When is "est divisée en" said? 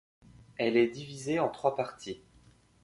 0.77-1.47